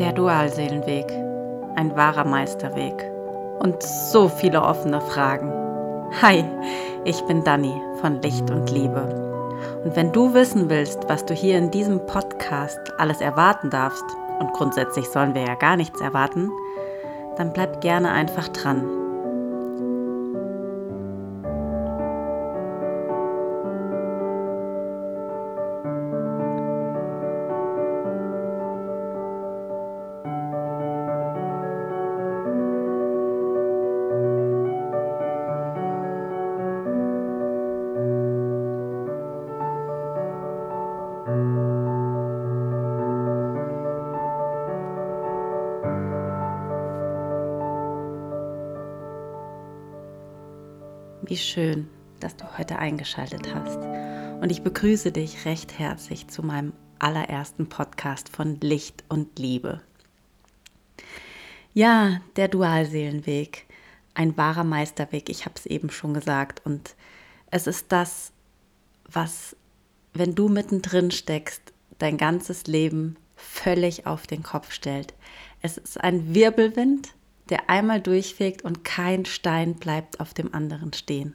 Der 0.00 0.14
Dualseelenweg. 0.14 1.12
Ein 1.76 1.94
wahrer 1.94 2.24
Meisterweg. 2.24 3.04
Und 3.58 3.82
so 3.82 4.30
viele 4.30 4.62
offene 4.62 4.98
Fragen. 5.02 5.52
Hi, 6.22 6.42
ich 7.04 7.20
bin 7.26 7.44
Dani 7.44 7.74
von 8.00 8.22
Licht 8.22 8.50
und 8.50 8.70
Liebe. 8.70 9.02
Und 9.84 9.94
wenn 9.96 10.10
du 10.10 10.32
wissen 10.32 10.70
willst, 10.70 11.06
was 11.10 11.26
du 11.26 11.34
hier 11.34 11.58
in 11.58 11.70
diesem 11.70 12.06
Podcast 12.06 12.80
alles 12.96 13.20
erwarten 13.20 13.68
darfst, 13.68 14.06
und 14.38 14.54
grundsätzlich 14.54 15.06
sollen 15.06 15.34
wir 15.34 15.42
ja 15.42 15.54
gar 15.54 15.76
nichts 15.76 16.00
erwarten, 16.00 16.50
dann 17.36 17.52
bleib 17.52 17.82
gerne 17.82 18.10
einfach 18.10 18.48
dran. 18.48 18.99
Wie 51.30 51.36
schön, 51.36 51.88
dass 52.18 52.34
du 52.34 52.58
heute 52.58 52.80
eingeschaltet 52.80 53.54
hast. 53.54 53.76
Und 54.42 54.50
ich 54.50 54.62
begrüße 54.62 55.12
dich 55.12 55.44
recht 55.44 55.78
herzlich 55.78 56.26
zu 56.26 56.42
meinem 56.42 56.72
allerersten 56.98 57.68
Podcast 57.68 58.28
von 58.28 58.58
Licht 58.58 59.04
und 59.08 59.38
Liebe. 59.38 59.80
Ja, 61.72 62.20
der 62.34 62.48
Dualseelenweg, 62.48 63.66
ein 64.14 64.36
wahrer 64.36 64.64
Meisterweg, 64.64 65.28
ich 65.28 65.44
habe 65.44 65.54
es 65.56 65.66
eben 65.66 65.90
schon 65.90 66.14
gesagt. 66.14 66.66
Und 66.66 66.96
es 67.52 67.68
ist 67.68 67.92
das, 67.92 68.32
was, 69.04 69.54
wenn 70.12 70.34
du 70.34 70.48
mittendrin 70.48 71.12
steckst, 71.12 71.62
dein 72.00 72.16
ganzes 72.16 72.66
Leben 72.66 73.14
völlig 73.36 74.04
auf 74.04 74.26
den 74.26 74.42
Kopf 74.42 74.72
stellt. 74.72 75.14
Es 75.62 75.78
ist 75.78 76.00
ein 76.00 76.34
Wirbelwind, 76.34 77.14
der 77.50 77.68
einmal 77.68 78.00
durchfegt 78.00 78.62
und 78.62 78.84
kein 78.84 79.26
Stein 79.26 79.74
bleibt 79.74 80.20
auf 80.20 80.32
dem 80.32 80.54
anderen 80.54 80.92
stehen. 80.92 81.34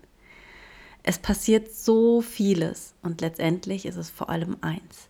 Es 1.03 1.19
passiert 1.19 1.71
so 1.71 2.21
vieles 2.21 2.95
und 3.03 3.21
letztendlich 3.21 3.85
ist 3.85 3.97
es 3.97 4.09
vor 4.09 4.29
allem 4.29 4.57
eins, 4.61 5.09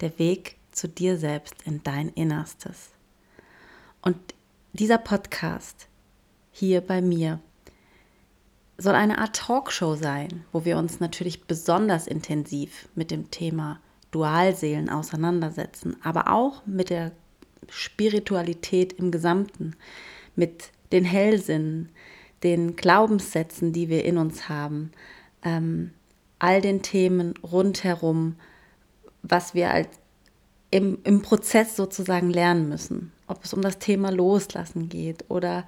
der 0.00 0.18
Weg 0.18 0.56
zu 0.70 0.88
dir 0.88 1.16
selbst 1.16 1.56
in 1.64 1.82
dein 1.82 2.08
Innerstes. 2.10 2.90
Und 4.02 4.16
dieser 4.72 4.98
Podcast 4.98 5.88
hier 6.52 6.80
bei 6.80 7.02
mir 7.02 7.40
soll 8.78 8.94
eine 8.94 9.18
Art 9.18 9.36
Talkshow 9.36 9.96
sein, 9.96 10.44
wo 10.52 10.64
wir 10.64 10.76
uns 10.76 11.00
natürlich 11.00 11.44
besonders 11.44 12.06
intensiv 12.06 12.88
mit 12.94 13.10
dem 13.10 13.30
Thema 13.30 13.80
Dualseelen 14.10 14.90
auseinandersetzen, 14.90 15.96
aber 16.02 16.32
auch 16.32 16.64
mit 16.66 16.90
der 16.90 17.12
Spiritualität 17.68 18.92
im 18.92 19.10
Gesamten, 19.10 19.76
mit 20.36 20.70
den 20.92 21.04
Hellsinnen, 21.04 21.90
den 22.42 22.76
Glaubenssätzen, 22.76 23.72
die 23.72 23.88
wir 23.88 24.04
in 24.04 24.18
uns 24.18 24.48
haben, 24.48 24.92
ähm, 25.44 25.92
all 26.38 26.60
den 26.60 26.82
Themen 26.82 27.34
rundherum, 27.42 28.36
was 29.22 29.54
wir 29.54 29.70
als 29.70 29.88
im, 30.70 30.98
im 31.04 31.22
Prozess 31.22 31.76
sozusagen 31.76 32.30
lernen 32.30 32.68
müssen. 32.68 33.12
Ob 33.26 33.44
es 33.44 33.54
um 33.54 33.62
das 33.62 33.78
Thema 33.78 34.10
Loslassen 34.10 34.88
geht 34.88 35.24
oder 35.28 35.66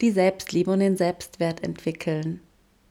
die 0.00 0.10
Selbstliebe 0.10 0.70
und 0.70 0.80
den 0.80 0.96
Selbstwert 0.96 1.64
entwickeln, 1.64 2.40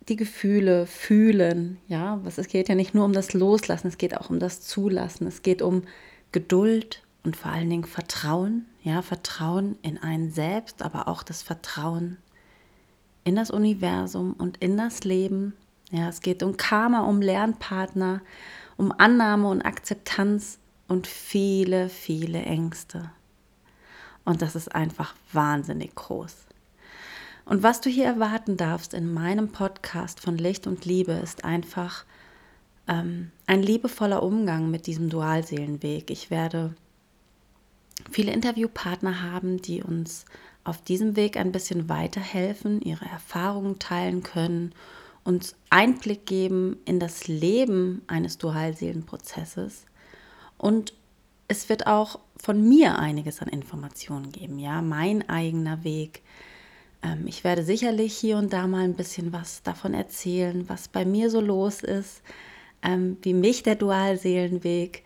die 0.09 0.15
Gefühle 0.15 0.85
fühlen. 0.85 1.77
Ja, 1.87 2.19
es 2.25 2.47
geht 2.47 2.69
ja 2.69 2.75
nicht 2.75 2.93
nur 2.93 3.05
um 3.05 3.13
das 3.13 3.33
Loslassen, 3.33 3.87
es 3.87 3.97
geht 3.97 4.17
auch 4.17 4.29
um 4.29 4.39
das 4.39 4.61
Zulassen. 4.61 5.27
Es 5.27 5.41
geht 5.41 5.61
um 5.61 5.83
Geduld, 6.31 7.03
und 7.23 7.37
vor 7.37 7.51
allen 7.51 7.69
Dingen 7.69 7.85
Vertrauen, 7.85 8.65
ja, 8.83 9.01
Vertrauen 9.01 9.77
in 9.81 9.97
einen 9.97 10.31
selbst, 10.31 10.81
aber 10.81 11.07
auch 11.07 11.23
das 11.23 11.41
Vertrauen 11.41 12.17
in 13.23 13.35
das 13.35 13.49
Universum 13.51 14.33
und 14.33 14.57
in 14.57 14.77
das 14.77 15.03
Leben. 15.03 15.53
Ja, 15.91 16.09
es 16.09 16.21
geht 16.21 16.43
um 16.43 16.57
Karma, 16.57 17.01
um 17.01 17.21
Lernpartner, 17.21 18.21
um 18.77 18.91
Annahme 18.91 19.47
und 19.47 19.61
Akzeptanz 19.61 20.59
und 20.87 21.07
viele, 21.07 21.89
viele 21.89 22.41
Ängste. 22.41 23.11
Und 24.25 24.41
das 24.41 24.55
ist 24.55 24.73
einfach 24.73 25.15
wahnsinnig 25.31 25.95
groß. 25.95 26.35
Und 27.45 27.61
was 27.61 27.81
du 27.81 27.89
hier 27.89 28.05
erwarten 28.05 28.57
darfst 28.57 28.93
in 28.93 29.13
meinem 29.13 29.49
Podcast 29.49 30.19
von 30.19 30.37
Licht 30.37 30.65
und 30.65 30.85
Liebe 30.85 31.11
ist 31.11 31.43
einfach 31.43 32.05
ähm, 32.87 33.31
ein 33.47 33.61
liebevoller 33.61 34.23
Umgang 34.23 34.71
mit 34.71 34.87
diesem 34.87 35.09
Dualseelenweg. 35.09 36.09
Ich 36.09 36.29
werde 36.29 36.73
viele 38.11 38.31
Interviewpartner 38.31 39.21
haben, 39.21 39.61
die 39.61 39.83
uns 39.83 40.25
auf 40.63 40.81
diesem 40.81 41.15
Weg 41.15 41.37
ein 41.37 41.51
bisschen 41.51 41.89
weiterhelfen, 41.89 42.81
ihre 42.81 43.05
Erfahrungen 43.05 43.79
teilen 43.79 44.23
können, 44.23 44.73
uns 45.23 45.55
Einblick 45.69 46.25
geben 46.25 46.77
in 46.85 46.99
das 46.99 47.27
Leben 47.27 48.01
eines 48.07 48.37
Dualseelenprozesses 48.37 49.85
und 50.57 50.93
es 51.47 51.69
wird 51.69 51.87
auch 51.87 52.19
von 52.37 52.67
mir 52.67 52.97
einiges 52.97 53.41
an 53.41 53.47
Informationen 53.47 54.31
geben, 54.31 54.59
ja, 54.59 54.81
mein 54.81 55.27
eigener 55.29 55.83
Weg. 55.83 56.23
Ähm, 57.03 57.27
ich 57.27 57.43
werde 57.43 57.63
sicherlich 57.63 58.15
hier 58.15 58.37
und 58.37 58.53
da 58.53 58.67
mal 58.67 58.83
ein 58.83 58.95
bisschen 58.95 59.33
was 59.33 59.61
davon 59.63 59.93
erzählen, 59.93 60.67
was 60.67 60.87
bei 60.87 61.05
mir 61.05 61.29
so 61.29 61.41
los 61.41 61.81
ist, 61.81 62.21
ähm, 62.81 63.17
wie 63.21 63.33
mich 63.33 63.63
der 63.63 63.75
Dualseelenweg 63.75 65.03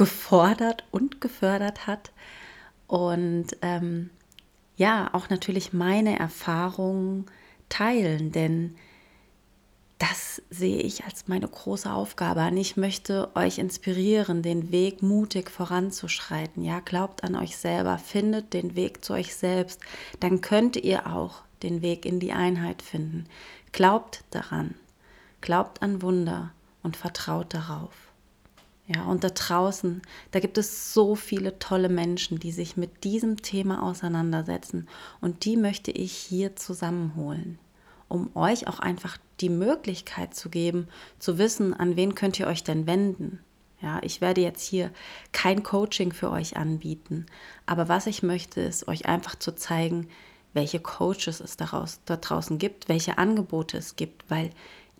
gefordert 0.00 0.84
und 0.92 1.20
gefördert 1.20 1.86
hat. 1.86 2.10
Und 2.86 3.48
ähm, 3.60 4.08
ja, 4.76 5.10
auch 5.12 5.28
natürlich 5.28 5.74
meine 5.74 6.18
Erfahrungen 6.18 7.26
teilen, 7.68 8.32
denn 8.32 8.76
das 9.98 10.40
sehe 10.48 10.80
ich 10.80 11.04
als 11.04 11.28
meine 11.28 11.46
große 11.46 11.92
Aufgabe 11.92 12.40
an. 12.40 12.56
Ich 12.56 12.78
möchte 12.78 13.30
euch 13.34 13.58
inspirieren, 13.58 14.40
den 14.40 14.72
Weg 14.72 15.02
mutig 15.02 15.50
voranzuschreiten. 15.50 16.64
Ja, 16.64 16.80
glaubt 16.80 17.22
an 17.22 17.36
euch 17.36 17.58
selber, 17.58 17.98
findet 17.98 18.54
den 18.54 18.76
Weg 18.76 19.04
zu 19.04 19.12
euch 19.12 19.34
selbst, 19.34 19.82
dann 20.20 20.40
könnt 20.40 20.76
ihr 20.76 21.08
auch 21.08 21.42
den 21.62 21.82
Weg 21.82 22.06
in 22.06 22.20
die 22.20 22.32
Einheit 22.32 22.80
finden. 22.80 23.26
Glaubt 23.72 24.24
daran, 24.30 24.76
glaubt 25.42 25.82
an 25.82 26.00
Wunder 26.00 26.54
und 26.82 26.96
vertraut 26.96 27.52
darauf. 27.52 28.09
Ja, 28.92 29.04
und 29.04 29.22
da 29.22 29.28
draußen, 29.28 30.02
da 30.32 30.40
gibt 30.40 30.58
es 30.58 30.92
so 30.92 31.14
viele 31.14 31.60
tolle 31.60 31.88
Menschen, 31.88 32.40
die 32.40 32.50
sich 32.50 32.76
mit 32.76 33.04
diesem 33.04 33.40
Thema 33.40 33.84
auseinandersetzen. 33.84 34.88
Und 35.20 35.44
die 35.44 35.56
möchte 35.56 35.92
ich 35.92 36.12
hier 36.12 36.56
zusammenholen, 36.56 37.60
um 38.08 38.34
euch 38.34 38.66
auch 38.66 38.80
einfach 38.80 39.16
die 39.38 39.48
Möglichkeit 39.48 40.34
zu 40.34 40.48
geben, 40.48 40.88
zu 41.20 41.38
wissen, 41.38 41.72
an 41.72 41.94
wen 41.94 42.16
könnt 42.16 42.40
ihr 42.40 42.48
euch 42.48 42.64
denn 42.64 42.88
wenden. 42.88 43.38
Ja, 43.80 44.00
ich 44.02 44.20
werde 44.20 44.40
jetzt 44.40 44.66
hier 44.66 44.90
kein 45.30 45.62
Coaching 45.62 46.12
für 46.12 46.30
euch 46.30 46.56
anbieten, 46.56 47.26
aber 47.66 47.88
was 47.88 48.08
ich 48.08 48.24
möchte, 48.24 48.60
ist 48.60 48.88
euch 48.88 49.06
einfach 49.06 49.36
zu 49.36 49.54
zeigen, 49.54 50.08
welche 50.52 50.80
Coaches 50.80 51.38
es 51.38 51.56
daraus, 51.56 52.00
da 52.06 52.16
draußen 52.16 52.58
gibt, 52.58 52.88
welche 52.88 53.18
Angebote 53.18 53.78
es 53.78 53.94
gibt, 53.94 54.28
weil 54.28 54.50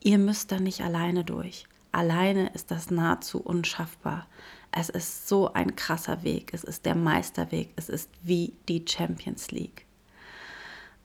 ihr 0.01 0.19
müsst 0.19 0.53
da 0.53 0.61
nicht 0.61 0.81
alleine 0.81 1.25
durch. 1.25 1.67
Alleine 1.93 2.51
ist 2.55 2.71
das 2.71 2.91
nahezu 2.91 3.41
unschaffbar. 3.41 4.27
Es 4.73 4.89
ist 4.89 5.29
so 5.29 5.53
ein 5.53 5.75
krasser 5.75 6.23
Weg. 6.23 6.53
Es 6.55 6.65
ist 6.65 6.87
der 6.87 6.95
Meisterweg. 6.95 7.73
Es 7.77 7.89
ist 7.89 8.11
wie 8.23 8.55
die 8.69 8.85
Champions 8.89 9.51
League. 9.51 9.87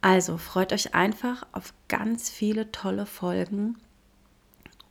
Also 0.01 0.37
freut 0.37 0.71
euch 0.71 0.93
einfach 0.93 1.47
auf 1.51 1.73
ganz 1.87 2.29
viele 2.29 2.71
tolle 2.71 3.07
Folgen 3.07 3.77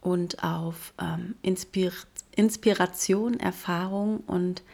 und 0.00 0.42
auf 0.42 0.92
ähm, 1.00 1.36
Inspir 1.42 1.92
Inspiration, 2.36 3.38
Erfahrung 3.38 4.18
und 4.26 4.64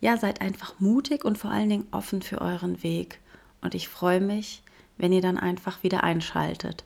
ja, 0.00 0.16
seid 0.16 0.40
einfach 0.40 0.80
mutig 0.80 1.24
und 1.24 1.38
vor 1.38 1.50
allen 1.50 1.68
Dingen 1.68 1.86
offen 1.92 2.20
für 2.20 2.40
euren 2.40 2.82
Weg. 2.82 3.20
Und 3.60 3.76
ich 3.76 3.88
freue 3.88 4.20
mich, 4.20 4.62
wenn 4.98 5.12
ihr 5.12 5.22
dann 5.22 5.38
einfach 5.38 5.82
wieder 5.82 6.02
einschaltet 6.02 6.84